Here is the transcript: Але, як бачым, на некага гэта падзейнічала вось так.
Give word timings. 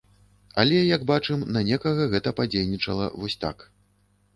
Але, 0.63 0.79
як 0.95 1.03
бачым, 1.11 1.45
на 1.57 1.65
некага 1.69 2.11
гэта 2.17 2.29
падзейнічала 2.43 3.15
вось 3.23 3.41
так. 3.49 3.73